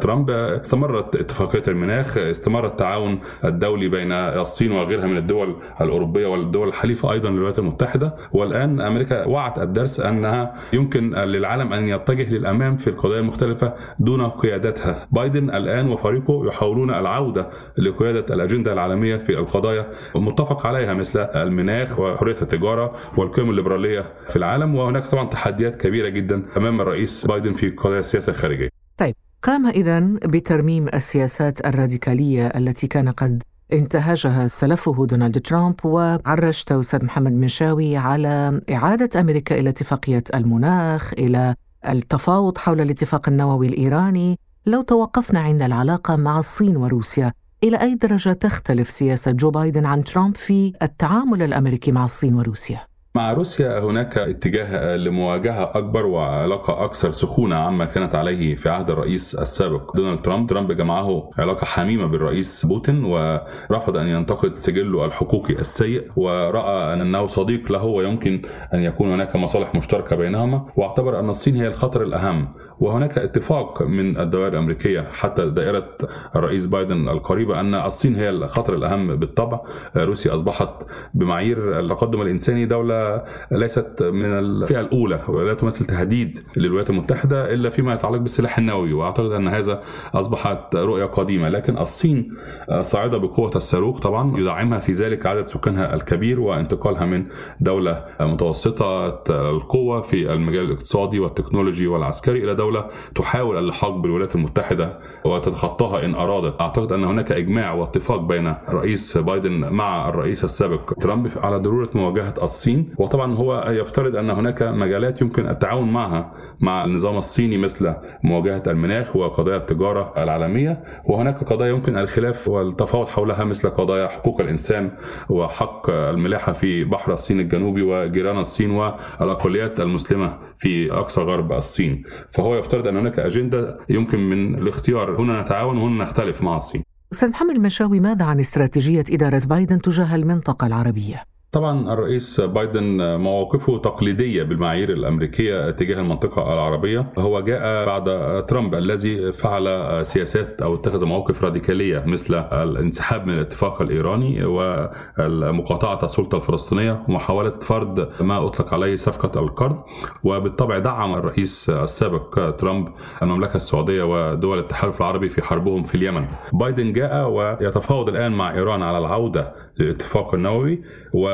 ترامب. 0.00 0.30
استمرت 0.30 1.16
اتفاقية 1.16 1.62
المناخ 1.68 2.16
استمر 2.18 2.66
التعاون 2.66 3.18
الدولي 3.44 3.88
بين 3.88 4.12
الصين 4.12 4.72
وغيرها 4.72 5.06
من 5.06 5.16
الدول 5.16 5.56
الأوروبية 5.80 6.26
والدول 6.26 6.68
الحليفة 6.68 7.12
أيضا 7.12 7.30
للولايات 7.30 7.58
المتحدة. 7.58 8.14
والآن 8.32 8.80
أمريكا 8.80 9.24
وعت 9.26 9.58
الدرس 9.58 10.00
أنها 10.00 10.54
يمكن 10.72 11.14
للعالم 11.14 11.72
أن 11.72 11.88
يتجه 11.88 12.30
للأمام 12.30 12.76
في 12.76 12.90
القضايا 12.90 13.20
المختلفة 13.20 13.74
دون 13.98 14.28
قيادتها. 14.28 15.06
بايدن 15.12 15.50
الآن 15.50 15.88
وفريقه 15.88 16.46
يحاولون 16.46 16.90
العودة 16.90 17.50
لقيادة 17.78 18.34
الأجندة 18.34 18.72
العالمية 18.72 19.16
في 19.16 19.30
القضايا. 19.30 19.86
المتفق 20.16 20.66
عليها 20.66 20.94
مثل 20.94 21.20
المناخ 21.20 22.00
وحرية 22.00 22.36
التجارة 22.42 22.92
والقيم 23.16 23.50
الليبرالية 23.50 24.04
في 24.28 24.36
العالم. 24.36 24.74
وهناك 24.74 24.95
طبعا 25.04 25.28
تحديات 25.28 25.76
كبيرة 25.76 26.08
جدا 26.08 26.42
أمام 26.56 26.80
الرئيس 26.80 27.26
بايدن 27.26 27.52
في 27.52 27.70
قضايا 27.70 28.00
السياسة 28.00 28.30
الخارجيه. 28.30 28.68
طيب 28.98 29.14
قام 29.42 29.66
اذا 29.66 30.00
بترميم 30.24 30.88
السياسات 30.88 31.66
الراديكالية 31.66 32.46
التي 32.46 32.86
كان 32.86 33.08
قد 33.08 33.42
انتهجها 33.72 34.46
سلفه 34.46 35.06
دونالد 35.06 35.40
ترامب 35.40 35.74
وعرجت 35.84 36.72
أستاذ 36.72 37.04
محمد 37.04 37.32
منشاوي 37.32 37.96
على 37.96 38.60
إعادة 38.70 39.20
أمريكا 39.20 39.58
إلى 39.58 39.68
اتفاقية 39.70 40.24
المناخ 40.34 41.12
إلى 41.12 41.54
التفاوض 41.88 42.58
حول 42.58 42.80
الاتفاق 42.80 43.28
النووي 43.28 43.66
الإيراني 43.66 44.38
لو 44.66 44.82
توقفنا 44.82 45.40
عند 45.40 45.62
العلاقة 45.62 46.16
مع 46.16 46.38
الصين 46.38 46.76
وروسيا 46.76 47.32
إلى 47.64 47.80
أي 47.80 47.94
درجة 47.94 48.32
تختلف 48.32 48.90
سياسة 48.90 49.30
جو 49.30 49.50
بايدن 49.50 49.86
عن 49.86 50.04
ترامب 50.04 50.36
في 50.36 50.72
التعامل 50.82 51.42
الأمريكي 51.42 51.92
مع 51.92 52.04
الصين 52.04 52.34
وروسيا؟ 52.34 52.80
مع 53.16 53.32
روسيا 53.32 53.78
هناك 53.78 54.18
اتجاه 54.18 54.96
لمواجهة 54.96 55.70
أكبر 55.74 56.06
وعلاقة 56.06 56.84
أكثر 56.84 57.10
سخونة 57.10 57.56
عما 57.56 57.84
كانت 57.84 58.14
عليه 58.14 58.54
في 58.54 58.68
عهد 58.68 58.90
الرئيس 58.90 59.34
السابق 59.34 59.96
دونالد 59.96 60.22
ترامب. 60.22 60.50
ترامب 60.50 60.72
جمعه 60.72 61.30
علاقة 61.38 61.64
حميمة 61.64 62.06
بالرئيس 62.06 62.66
بوتين 62.66 63.04
ورفض 63.04 63.96
أن 63.96 64.06
ينتقد 64.08 64.56
سجله 64.56 65.04
الحقوقي 65.04 65.54
السيء 65.54 66.10
ورأى 66.16 66.92
أنه 66.92 67.26
صديق 67.26 67.72
له 67.72 67.84
ويمكن 67.84 68.42
أن 68.74 68.82
يكون 68.82 69.12
هناك 69.12 69.36
مصالح 69.36 69.74
مشتركة 69.74 70.16
بينهما 70.16 70.66
واعتبر 70.78 71.20
أن 71.20 71.28
الصين 71.28 71.56
هي 71.56 71.68
الخطر 71.68 72.02
الأهم. 72.02 72.48
وهناك 72.80 73.18
اتفاق 73.18 73.82
من 73.82 74.20
الدوائر 74.20 74.52
الأمريكية 74.52 75.00
حتى 75.12 75.50
دائرة 75.50 75.88
الرئيس 76.36 76.66
بايدن 76.66 77.08
القريبة 77.08 77.60
أن 77.60 77.74
الصين 77.74 78.14
هي 78.14 78.30
الخطر 78.30 78.74
الأهم 78.74 79.16
بالطبع. 79.16 79.60
روسيا 79.96 80.34
أصبحت 80.34 80.86
بمعايير 81.14 81.80
التقدم 81.80 82.22
الانساني 82.22 82.66
دولة 82.66 83.22
ليست 83.52 84.02
من 84.02 84.24
الفئة 84.38 84.80
الأولى 84.80 85.20
ولا 85.28 85.54
تمثل 85.54 85.84
تهديد 85.84 86.38
للولايات 86.56 86.90
المتحدة 86.90 87.54
إلا 87.54 87.68
فيما 87.68 87.94
يتعلق 87.94 88.18
بالسلاح 88.18 88.58
النووي 88.58 88.92
وأعتقد 88.92 89.32
أن 89.32 89.48
هذا 89.48 89.82
أصبحت 90.14 90.76
رؤية 90.76 91.04
قديمة. 91.04 91.48
لكن 91.48 91.78
الصين 91.78 92.36
صاعدة 92.80 93.18
بقوة 93.18 93.50
الصاروخ 93.56 93.98
طبعا 94.00 94.40
يدعمها 94.40 94.78
في 94.78 94.92
ذلك 94.92 95.26
عدد 95.26 95.46
سكانها 95.46 95.94
الكبير 95.94 96.40
وانتقالها 96.40 97.04
من 97.06 97.26
دولة 97.60 98.04
متوسطة 98.20 99.22
القوة 99.50 100.00
في 100.00 100.32
المجال 100.32 100.64
الاقتصادي 100.64 101.20
والتكنولوجي 101.20 101.86
والعسكري 101.86 102.44
إلى 102.44 102.54
دولة 102.54 102.65
دولة 102.66 102.86
تحاول 103.14 103.58
اللحاق 103.58 103.90
بالولايات 103.96 104.34
المتحدة 104.34 104.98
وتتخطاها 105.24 106.04
إن 106.04 106.14
أرادت. 106.14 106.60
أعتقد 106.60 106.92
أن 106.92 107.04
هناك 107.04 107.32
إجماع 107.32 107.72
واتفاق 107.72 108.20
بين 108.20 108.54
الرئيس 108.68 109.18
بايدن 109.18 109.72
مع 109.72 110.08
الرئيس 110.08 110.44
السابق 110.44 110.92
ترامب 111.00 111.28
على 111.42 111.58
ضرورة 111.58 111.88
مواجهة 111.94 112.34
الصين 112.42 112.94
وطبعا 112.98 113.34
هو 113.34 113.64
يفترض 113.68 114.16
أن 114.16 114.30
هناك 114.30 114.62
مجالات 114.62 115.22
يمكن 115.22 115.48
التعاون 115.48 115.92
معها 115.92 116.32
مع 116.60 116.84
النظام 116.84 117.16
الصيني 117.16 117.58
مثل 117.58 117.94
مواجهة 118.24 118.62
المناخ 118.66 119.16
وقضايا 119.16 119.56
التجارة 119.56 120.12
العالمية 120.16 120.84
وهناك 121.04 121.44
قضايا 121.44 121.70
يمكن 121.70 121.98
الخلاف 121.98 122.48
والتفاوض 122.48 123.08
حولها 123.08 123.44
مثل 123.44 123.68
قضايا 123.70 124.08
حقوق 124.08 124.40
الإنسان 124.40 124.90
وحق 125.28 125.90
الملاحة 125.90 126.52
في 126.52 126.84
بحر 126.84 127.12
الصين 127.12 127.40
الجنوبي 127.40 127.82
وجيران 127.82 128.38
الصين 128.38 128.70
والأقليات 128.70 129.80
المسلمة 129.80 130.38
في 130.58 130.92
أقصى 130.92 131.20
غرب 131.20 131.52
الصين. 131.52 132.02
فهو 132.30 132.55
يفترض 132.58 132.86
أن 132.86 132.96
هناك 132.96 133.18
أجندة 133.18 133.78
يمكن 133.88 134.18
من 134.18 134.54
الاختيار. 134.54 135.20
هنا 135.20 135.42
نتعاون 135.42 135.76
وهنا 135.76 136.04
نختلف. 136.04 136.42
مع 136.42 136.56
الصين 136.56 136.82
أستاذ 137.12 137.28
محمد 137.28 137.54
المشاوي 137.54 138.00
ماذا 138.00 138.24
عن 138.24 138.40
استراتيجية 138.40 139.04
إدارة 139.10 139.38
بايدن 139.38 139.80
تجاه 139.80 140.14
المنطقة 140.14 140.66
العربية؟ 140.66 141.35
طبعا 141.56 141.92
الرئيس 141.92 142.40
بايدن 142.40 143.16
مواقفه 143.16 143.78
تقليدية 143.78 144.42
بالمعايير 144.42 144.90
الأمريكية 144.90 145.70
تجاه 145.70 146.00
المنطقة 146.00 146.52
العربية. 146.52 147.12
هو 147.18 147.40
جاء 147.40 147.86
بعد 147.86 148.04
ترامب 148.46 148.74
الذي 148.74 149.32
فعل 149.32 149.66
سياسات 150.06 150.62
أو 150.62 150.74
اتخذ 150.74 151.04
مواقف 151.04 151.44
راديكالية 151.44 152.04
مثل 152.06 152.34
الانسحاب 152.52 153.26
من 153.26 153.34
الاتفاق 153.34 153.82
الإيراني 153.82 154.44
ومقاطعة 154.44 156.04
السلطة 156.04 156.36
الفلسطينية 156.36 157.02
ومحاولة 157.08 157.52
فرض 157.60 158.08
ما 158.20 158.46
أطلق 158.46 158.74
عليه 158.74 158.96
صفقة 158.96 159.40
القرض. 159.40 159.76
وبالطبع 160.24 160.78
دعم 160.78 161.14
الرئيس 161.14 161.70
السابق 161.70 162.56
ترامب 162.58 162.88
المملكة 163.22 163.56
السعودية 163.56 164.02
ودول 164.02 164.58
التحالف 164.58 165.00
العربي 165.00 165.28
في 165.28 165.42
حربهم 165.42 165.82
في 165.84 165.94
اليمن. 165.94 166.24
بايدن 166.52 166.92
جاء 166.92 167.30
ويتفاوض 167.30 168.08
الآن 168.08 168.32
مع 168.32 168.54
إيران 168.54 168.82
على 168.82 168.98
العودة 168.98 169.65
للاتفاق 169.78 170.34
النووي 170.34 170.82
و 171.12 171.28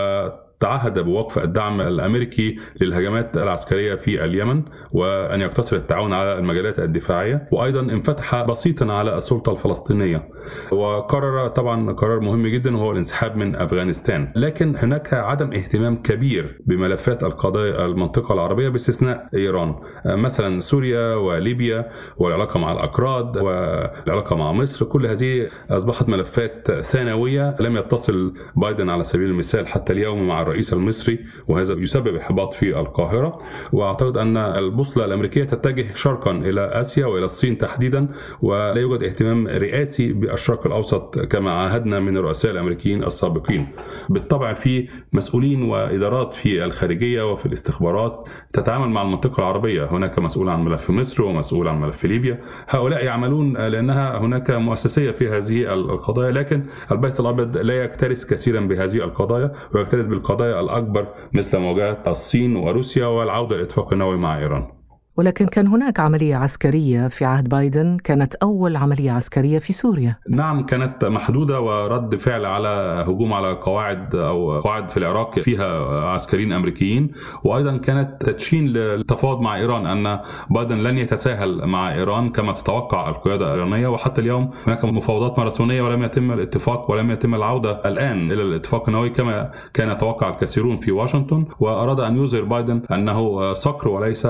تعهد 0.60 0.98
بوقف 0.98 1.38
الدعم 1.44 1.80
الأمريكي 1.80 2.58
للهجمات 2.80 3.36
العسكرية 3.36 3.94
في 3.94 4.24
اليمن 4.24 4.62
وأن 4.92 5.40
يقتصر 5.40 5.76
التعاون 5.76 6.12
على 6.12 6.38
المجالات 6.38 6.78
الدفاعية 6.78 7.48
وأيضا 7.52 7.80
انفتح 7.80 8.42
بسيطا 8.42 8.92
على 8.92 9.18
السلطة 9.18 9.52
الفلسطينية. 9.52 10.28
وقرر 10.72 11.48
طبعا 11.48 11.92
قرار 11.92 12.20
مهم 12.20 12.46
جدا 12.46 12.76
وهو 12.76 12.92
الانسحاب 12.92 13.36
من 13.36 13.56
أفغانستان. 13.56 14.32
لكن 14.36 14.76
هناك 14.76 15.14
عدم 15.14 15.52
اهتمام 15.52 16.02
كبير 16.02 16.58
بملفات 16.66 17.22
القضايا 17.22 17.86
المنطقة 17.86 18.34
العربية 18.34 18.68
باستثناء 18.68 19.26
إيران. 19.34 19.74
مثلا 20.06 20.60
سوريا 20.60 21.14
وليبيا 21.14 21.90
والعلاقة 22.16 22.58
مع 22.58 22.72
الأكراد 22.72 23.36
والعلاقة 23.36 24.36
مع 24.36 24.52
مصر. 24.52 24.84
كل 24.84 25.06
هذه 25.06 25.48
أصبحت 25.70 26.08
ملفات 26.08 26.70
ثانوية 26.70 27.54
لم 27.60 27.76
يتصل 27.76 28.34
بايدن 28.56 28.88
على 28.88 29.04
سبيل 29.04 29.30
المثال 29.30 29.66
حتى 29.66 29.92
اليوم 29.92 30.28
مع 30.28 30.42
الرئيس 30.42 30.72
المصري 30.72 31.18
وهذا 31.48 31.72
يسبب 31.72 32.16
إحباط 32.16 32.54
في 32.54 32.80
القاهرة. 32.80 33.38
وأعتقد 33.72 34.16
أن 34.16 34.36
البوصلة 34.36 35.04
الأمريكية 35.04 35.44
تتجه 35.44 35.94
شرقا 35.94 36.30
إلى 36.30 36.60
آسيا 36.60 37.06
وإلى 37.06 37.24
الصين 37.24 37.58
تحديدا 37.58 38.08
ولا 38.42 38.80
يوجد 38.80 39.02
اهتمام 39.02 39.48
رئاسي 39.48 40.12
بالشرق 40.32 40.66
الأوسط 40.66 41.18
كما 41.18 41.52
عاهدنا 41.52 42.00
من 42.00 42.16
الرؤساء 42.16 42.52
الأمريكيين 42.52 43.04
السابقين. 43.04 43.68
بالطبع 44.08 44.52
في 44.52 44.88
مسؤولين 45.12 45.62
وإدارات 45.62 46.34
في 46.34 46.64
الخارجية 46.64 47.32
وفي 47.32 47.46
الاستخبارات 47.46 48.28
تتعامل 48.52 48.88
مع 48.88 49.02
المنطقة 49.02 49.40
العربية، 49.40 49.84
هناك 49.84 50.18
مسؤول 50.18 50.48
عن 50.48 50.64
ملف 50.64 50.90
مصر 50.90 51.22
ومسؤول 51.22 51.68
عن 51.68 51.80
ملف 51.80 52.04
ليبيا، 52.04 52.40
هؤلاء 52.68 53.04
يعملون 53.04 53.56
لأنها 53.56 54.18
هناك 54.18 54.50
مؤسسية 54.50 55.10
في 55.10 55.28
هذه 55.28 55.74
القضايا 55.74 56.30
لكن 56.30 56.62
البيت 56.92 57.20
الأبيض 57.20 57.56
لا 57.56 57.74
يكترث 57.84 58.26
كثيرا 58.26 58.60
بهذه 58.60 58.96
القضايا 58.96 59.52
ويكترث 59.74 60.06
بالقضايا 60.06 60.60
الأكبر 60.60 61.06
مثل 61.32 61.58
مواجهه 61.58 62.02
الصين 62.06 62.56
وروسيا 62.56 63.06
والعودة 63.06 63.56
للاتفاق 63.56 63.92
النووي 63.92 64.16
مع 64.16 64.38
إيران. 64.38 64.81
ولكن 65.16 65.46
كان 65.46 65.66
هناك 65.66 66.00
عملية 66.00 66.36
عسكرية 66.36 67.08
في 67.08 67.24
عهد 67.24 67.48
بايدن 67.48 67.96
كانت 68.04 68.34
أول 68.34 68.76
عملية 68.76 69.10
عسكرية 69.10 69.58
في 69.58 69.72
سوريا. 69.72 70.16
نعم 70.28 70.66
كانت 70.66 71.04
محدودة 71.04 71.60
ورد 71.60 72.14
فعل 72.14 72.46
على 72.46 73.04
هجوم 73.08 73.32
على 73.32 73.52
قواعد 73.52 74.14
أو 74.14 74.60
قواعد 74.60 74.88
في 74.88 74.96
العراق 74.96 75.38
فيها 75.38 75.66
عسكريين 76.04 76.52
أمريكيين. 76.52 77.10
وأيضا 77.44 77.76
كانت 77.76 78.22
تدشين 78.22 78.66
للتفاوض 78.66 79.40
مع 79.40 79.56
إيران 79.56 79.86
أن 79.86 80.20
بايدن 80.50 80.78
لن 80.78 80.98
يتساهل 80.98 81.66
مع 81.66 81.94
إيران 81.94 82.30
كما 82.30 82.52
تتوقع 82.52 83.08
القيادة 83.08 83.54
الإيرانية. 83.54 83.88
وحتى 83.88 84.20
اليوم 84.20 84.50
هناك 84.66 84.84
مفاوضات 84.84 85.38
ماراثونية 85.38 85.82
ولم 85.82 86.02
يتم 86.02 86.32
الاتفاق 86.32 86.90
ولم 86.90 87.10
يتم 87.10 87.34
العودة 87.34 87.72
الآن 87.84 88.32
إلى 88.32 88.42
الاتفاق 88.42 88.88
النووي 88.88 89.10
كما 89.10 89.50
كان 89.74 89.90
يتوقع 89.90 90.28
الكثيرون 90.28 90.78
في 90.78 90.92
واشنطن. 90.92 91.44
وأراد 91.60 92.00
أن 92.00 92.16
يظهر 92.16 92.44
بايدن 92.44 92.82
أنه 92.92 93.52
صقر 93.52 93.88
وليس 93.88 94.28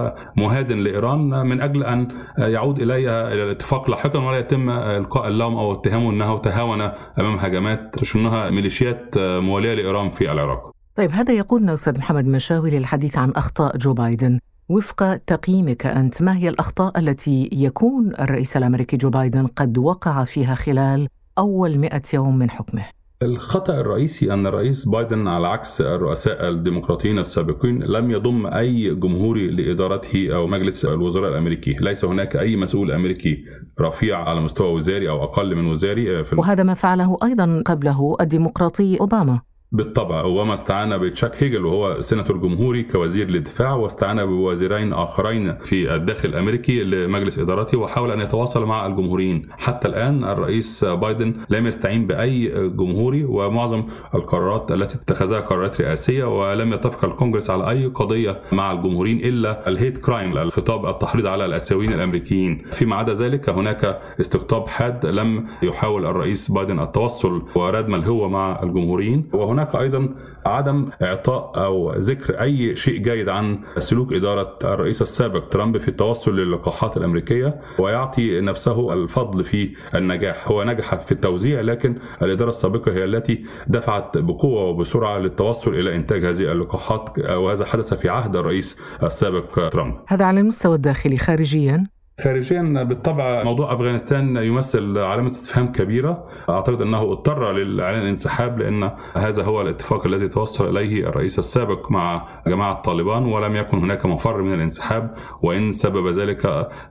مهاد 0.73 0.93
لإيران 0.93 1.47
من 1.47 1.61
أجل 1.61 1.85
أن 1.85 2.09
يعود 2.38 2.79
اليها 2.79 3.33
إلى 3.33 3.45
الاتفاق 3.45 3.91
لاحقا 3.91 4.19
ولا 4.19 4.38
يتم 4.38 4.71
إلقاء 4.71 5.29
اللوم 5.29 5.57
أو 5.57 5.73
اتهامه 5.73 6.11
إنه 6.11 6.38
تهاون 6.38 6.81
أمام 7.19 7.38
هجمات 7.38 7.95
تشنها 7.99 8.50
ميليشيات 8.50 9.19
مواليه 9.19 9.75
لإيران 9.75 10.11
في 10.11 10.33
العراق. 10.33 10.71
طيب 10.97 11.11
هذا 11.11 11.33
يقودنا 11.33 11.75
أستاذ 11.75 11.99
محمد 11.99 12.26
مشاوي 12.26 12.71
للحديث 12.71 13.19
عن 13.19 13.31
أخطاء 13.31 13.76
جو 13.76 13.93
بايدن. 13.95 14.38
وفق 14.69 15.17
تقييمك 15.17 15.87
أنت 15.87 16.23
ما 16.23 16.37
هي 16.37 16.49
الأخطاء 16.49 16.99
التي 16.99 17.50
يكون 17.52 18.12
الرئيس 18.21 18.57
الأمريكي 18.57 18.97
جو 18.97 19.11
بايدن 19.11 19.47
قد 19.47 19.79
وقع 19.79 20.25
فيها 20.25 20.55
خلال 20.55 21.09
أول 21.38 21.79
100 21.79 22.02
يوم 22.14 22.38
من 22.38 22.50
حكمه؟ 22.50 22.85
الخطأ 23.23 23.81
الرئيسي 23.81 24.33
أن 24.33 24.47
الرئيس 24.47 24.88
بايدن 24.88 25.29
على 25.29 25.49
عكس 25.49 25.81
الرؤساء 25.81 26.49
الديمقراطيين 26.49 27.19
السابقين 27.19 27.83
لم 27.83 28.11
يضم 28.11 28.47
أي 28.47 28.95
جمهوري 28.95 29.47
لإدارته 29.47 30.35
أو 30.35 30.47
مجلس 30.47 30.85
الوزراء 30.85 31.31
الأمريكي. 31.31 31.76
ليس 31.81 32.05
هناك 32.05 32.37
أي 32.37 32.57
مسؤول 32.57 32.93
أمريكي 32.93 33.45
رفيع 33.81 34.29
على 34.29 34.41
مستوى 34.41 34.73
وزاري 34.75 35.09
أو 35.09 35.25
أقل 35.25 35.57
من 35.57 35.67
وزاري 35.67 36.25
في 36.25 36.37
وهذا 36.37 36.62
ما 36.62 36.75
فعله 36.75 37.19
أيضا 37.25 37.62
قبله 37.67 38.17
الديمقراطي 38.21 39.00
أوباما. 39.00 39.41
بالطبع 39.73 40.21
اوباما 40.21 40.55
استعان 40.55 40.99
بتشاك 40.99 41.43
هيجل 41.43 41.64
وهو 41.64 42.00
سيناتور 42.00 42.37
جمهوري 42.37 42.83
كوزير 42.83 43.31
للدفاع 43.31 43.75
واستعان 43.75 44.26
بوزيرين 44.26 44.93
آخرين 44.93 45.57
في 45.64 45.95
الداخل 45.95 46.29
الأمريكي 46.29 46.85
لمجلس 46.85 47.38
ادارته 47.38 47.79
وحاول 47.79 48.11
أن 48.11 48.21
يتواصل 48.21 48.67
مع 48.67 48.87
الجمهوريين. 48.87 49.49
حتى 49.59 49.88
الآن 49.88 50.25
الرئيس 50.25 50.85
بايدن 50.85 51.35
لم 51.50 51.67
يستعين 51.67 52.07
بأي 52.07 52.69
جمهوري 52.69 53.25
ومعظم 53.25 53.85
القرارات 54.14 54.73
التي 54.73 54.95
اتخذها 54.95 55.41
قرارات 55.41 55.81
رئاسية 55.81 56.25
ولم 56.25 56.73
يتفق 56.73 57.05
الكونجرس 57.05 57.50
على 57.50 57.71
أي 57.71 57.87
قضية 57.87 58.41
مع 58.52 58.73
الجمهوريين 58.73 59.19
إلا 59.19 59.69
ال 59.69 59.75
hate 59.75 59.99
crime 59.99 60.39
الخطاب 60.38 60.87
التحريض 60.87 61.26
على 61.26 61.45
الآسيويين 61.45 61.93
الأمريكيين. 61.93 62.62
فيما 62.73 62.97
عدا 62.97 63.14
ذلك 63.14 63.49
هناك 63.49 64.00
استقطاب 64.21 64.69
حاد 64.69 65.07
لم 65.07 65.47
يحاول 65.62 66.07
الرئيس 66.07 66.50
بايدن 66.50 66.81
التوصل 66.81 67.43
وردم 67.55 67.95
الهوه 67.95 68.29
مع 68.29 68.62
الجمهوريين. 68.62 69.31
وهناك 69.33 69.62
هناك 69.62 69.75
أيضا 69.75 70.09
عدم 70.47 70.90
إعطاء 71.02 71.64
أو 71.64 71.92
ذكر 71.92 72.40
أي 72.40 72.76
شيء 72.76 72.99
جيد 72.99 73.28
عن 73.28 73.61
سلوك 73.78 74.12
إدارة 74.12 74.59
الرئيس 74.64 75.02
السابق 75.02 75.49
ترامب 75.49 75.78
في 75.78 75.88
التوصل 75.88 76.37
للقاحات 76.37 76.97
الأمريكية 76.97 77.61
ويعطي 77.78 78.40
نفسه 78.40 78.92
الفضل 78.92 79.45
في 79.45 79.75
النجاح. 79.95 80.49
هو 80.49 80.64
نجح 80.64 80.95
في 80.95 81.12
التوزيع 81.12 81.61
لكن 81.61 81.99
الإدارة 82.23 82.50
السابقة 82.50 82.92
هي 82.92 83.04
التي 83.04 83.45
دفعت 83.66 84.19
بقوة 84.19 84.62
وبسرعة 84.62 85.19
للتوصل 85.19 85.75
إلى 85.75 85.97
إنتاج 85.97 86.25
هذه 86.25 86.52
اللقاحات 86.52 87.19
وهذا 87.31 87.64
حدث 87.64 87.95
في 87.95 88.09
عهد 88.09 88.37
الرئيس 88.37 88.78
السابق 89.02 89.69
ترامب. 89.71 89.95
هذا 90.07 90.25
على 90.25 90.40
المستوى 90.40 90.75
الداخلي 90.75 91.19
خارجيا؟ 91.19 91.87
خارجيا 92.23 92.62
بالطبع 92.62 93.43
موضوع 93.45 93.73
أفغانستان 93.73 94.37
يمثل 94.37 94.99
علامة 94.99 95.29
استفهام 95.29 95.73
كبيرة. 95.73 96.29
أعتقد 96.49 96.81
أنه 96.81 97.02
اضطر 97.02 97.52
للإعلان 97.52 98.02
الانسحاب 98.02 98.59
لأن 98.59 98.91
هذا 99.17 99.43
هو 99.43 99.62
الاتفاق 99.62 100.07
الذي 100.07 100.29
توصل 100.29 100.76
إليه 100.76 101.09
الرئيس 101.09 101.38
السابق 101.38 101.91
مع 101.91 102.29
جماعة 102.47 102.83
طالبان 102.83 103.25
ولم 103.25 103.57
يكن 103.57 103.79
هناك 103.79 104.07
مفر 104.07 104.43
من 104.43 104.55
الانسحاب 104.55 105.14
وإن 105.43 105.73
سبب 105.73 106.09
ذلك 106.09 106.47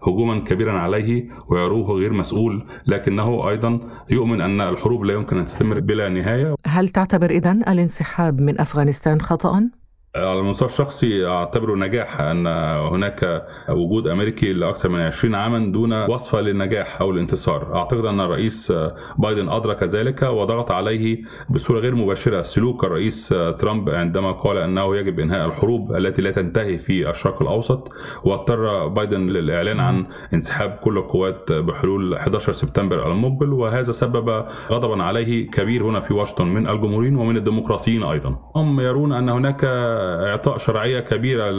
هجوما 0.07 0.39
كبيرا 0.39 0.79
عليه 0.79 1.27
ويروه 1.47 1.91
غير 1.91 2.13
مسؤول. 2.13 2.63
لكنه 2.88 3.50
أيضا 3.50 3.79
يؤمن 4.09 4.41
أن 4.41 4.61
الحروب 4.61 5.03
لا 5.03 5.13
يمكن 5.13 5.38
أن 5.38 5.45
تستمر 5.45 5.79
بلا 5.79 6.09
نهاية. 6.09 6.55
هل 6.65 6.89
تعتبر 6.89 7.29
اذا 7.29 7.51
الانسحاب 7.51 8.41
من 8.41 8.61
أفغانستان 8.61 9.21
خطا؟ 9.21 9.80
على 10.15 10.39
المستوى 10.39 10.70
الشخصي 10.70 11.27
أعتبره 11.27 11.75
نجاح 11.75 12.22
أن 12.22 12.48
هناك 12.91 13.48
وجود 13.70 14.08
أمريكي 14.08 14.53
لأكثر 14.53 14.89
من 14.89 15.00
20 15.00 15.36
عاما 15.36 15.72
دون 15.72 15.94
وصفة 15.94 16.41
للنجاح 16.41 17.01
أو 17.01 17.12
الانتصار، 17.12 17.75
أعتقد 17.75 18.06
أن 18.06 18.20
الرئيس 18.20 18.74
بايدن 19.18 19.50
أدرك 19.50 19.84
ذلك 19.84 20.22
وضغط 20.24 20.72
عليه 20.72 21.24
بصورة 21.50 21.80
غير 21.80 21.96
مباشرة 21.96 22.41
سلوك 22.41 22.84
الرئيس 22.84 23.30
ترامب 23.60 23.89
عندما 23.89 24.32
قال 24.32 24.58
أنه 24.58 24.96
يجب 24.96 25.20
إنهاء 25.20 25.46
الحروب 25.46 25.96
التي 25.96 26.22
لا 26.22 26.32
تنتهي 26.32 26.77
في 26.77 27.10
الشرق 27.10 27.41
الأوسط 27.41 27.94
واضطر 28.24 28.88
بايدن 28.88 29.27
للإعلان 29.27 29.80
عن 29.80 30.06
انسحاب 30.34 30.80
كل 30.84 30.98
القوات 30.98 31.51
بحلول 31.51 32.13
11 32.13 32.51
سبتمبر 32.51 33.12
المقبل 33.12 33.53
وهذا 33.53 33.91
سبب 33.91 34.46
غضبا 34.72 35.03
عليه 35.03 35.51
كبير 35.51 35.84
هنا 35.84 36.00
في 36.00 36.13
واشنطن 36.13 36.48
من 36.48 36.68
الجمهوريين 36.68 37.15
ومن 37.15 37.38
الديمقراطيين 37.38 38.03
أيضا. 38.03 38.51
هم 38.56 38.80
يرون 38.80 39.13
أن 39.13 39.30
هناك 39.30 39.65
إعطاء 40.01 40.58
شرعية 40.58 41.00
كبيرة 41.00 41.51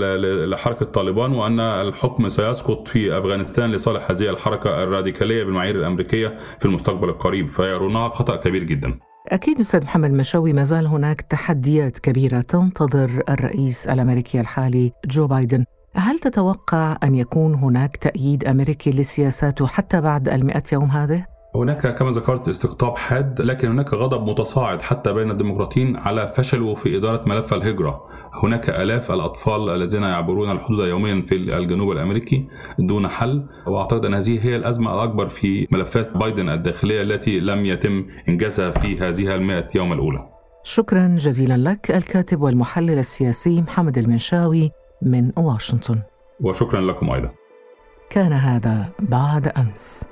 لحركة 0.47 0.87
طالبان 0.87 1.33
وأن 1.33 1.61
الحكم 1.61 2.29
سيسقط 2.29 2.89
في 2.89 3.19
أفغانستان 3.19 3.73
لصالح 3.73 4.11
هذه 4.11 4.31
الحركة 4.31 4.83
الراديكالية 4.83 5.45
بالمعايير 5.45 5.77
الأمريكية 5.77 6.39
في 6.59 6.67
المستقبل 6.67 7.09
القريب 7.09 7.49
فيرونها 7.49 8.09
خطأ 8.09 8.37
كبير 8.37 8.63
جدا. 8.63 8.99
أكيد 9.29 9.61
أستاذ 9.61 9.85
محمد 9.85 10.11
مشاوي 10.11 10.53
ما 10.53 10.65
زال 10.65 10.87
هناك 10.87 11.21
تحديات 11.21 11.99
كبيرة 11.99 12.41
تنتظر 12.41 13.23
الرئيس 13.29 13.87
الأمريكي 13.87 14.41
الحالي 14.41 14.93
جو 15.07 15.27
بايدن 15.27 15.65
هل 15.95 16.19
تتوقع 16.19 16.97
أن 17.03 17.15
يكون 17.15 17.55
هناك 17.55 17.97
تأييد 17.97 18.45
أمريكي 18.45 18.91
لسياساته 18.91 19.67
حتى 19.67 20.01
بعد 20.01 20.29
المئة 20.29 20.63
يوم 20.73 20.91
هذه؟ 20.91 21.32
هناك 21.55 21.95
كما 21.95 22.11
ذكرت 22.11 22.49
استقطاب 22.49 22.97
حاد 22.97 23.41
لكن 23.41 23.69
هناك 23.69 23.95
غضب 23.95 24.29
متصاعد 24.29 24.83
حتى 24.83 25.13
بين 25.13 25.31
الديمقراطيين 25.31 25.97
على 25.97 26.29
فشله 26.29 26.75
في 26.75 26.97
إدارة 26.97 27.29
ملف 27.29 27.55
الهجرة. 27.55 28.09
هناك 28.43 28.71
آلاف 28.71 29.11
الأطفال 29.11 29.71
الذين 29.71 30.03
يعبرون 30.03 30.51
الحدود 30.51 30.89
يوميا 30.89 31.23
في 31.27 31.35
الجنوب 31.35 31.93
الأمريكي 31.93 32.49
دون 32.79 33.09
حل 33.09 33.47
وأعتقد 33.67 34.05
أن 34.05 34.15
هذه 34.15 34.47
هي 34.47 34.57
الأزمة 34.57 34.95
الأكبر 34.95 35.27
في 35.27 35.69
ملفات 35.71 36.17
بايدن 36.17 36.49
الداخلية 36.49 37.03
التي 37.03 37.41
لم 37.41 37.67
يتم 37.67 38.07
إنجازها 38.29 38.71
في 38.71 38.99
هذه 38.99 39.35
المائة 39.35 39.69
يوم 39.75 39.93
الأولى. 39.93 40.29
شكرا 40.65 41.17
جزيلا 41.19 41.57
لك 41.57 41.91
الكاتب 41.91 42.41
والمحلل 42.41 42.99
السياسي 42.99 43.61
محمد 43.61 43.99
المنشاوي 43.99 44.71
من 45.03 45.33
واشنطن. 45.37 46.03
وشكرا 46.41 46.81
لكم 46.81 47.11
أيضا. 47.11 47.31
كان 48.11 48.33
هذا 48.33 48.89
بعد 48.99 49.49
أمس. 49.49 50.12